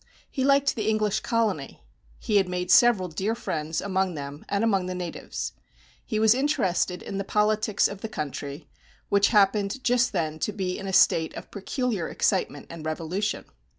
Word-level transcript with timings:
He 0.31 0.43
liked 0.43 0.73
the 0.75 0.87
English 0.89 1.19
colony. 1.19 1.83
He 2.17 2.37
had 2.37 2.49
made 2.49 2.71
several 2.71 3.07
dear 3.07 3.35
friends 3.35 3.81
among 3.81 4.15
them 4.15 4.43
and 4.49 4.63
among 4.63 4.87
the 4.87 4.95
natives. 4.95 5.53
He 6.03 6.17
was 6.17 6.33
interested 6.33 7.03
in 7.03 7.19
the 7.19 7.23
politics 7.23 7.87
of 7.87 8.01
the 8.01 8.09
country, 8.09 8.67
which 9.09 9.27
happened, 9.27 9.83
just 9.83 10.11
then, 10.11 10.39
to 10.39 10.51
be 10.51 10.79
in 10.79 10.87
a 10.87 10.91
state 10.91 11.35
of 11.35 11.51
peculiar 11.51 12.09
excitement 12.09 12.65
and 12.71 12.83
revolution. 12.83 13.45